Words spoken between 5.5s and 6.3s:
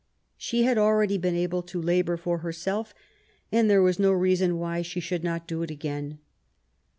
it again.